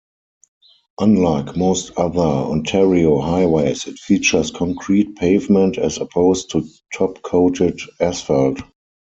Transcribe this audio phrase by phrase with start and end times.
[0.99, 8.61] Unlike most other Ontario highways, it features concrete pavement as opposed to top-coated asphalt.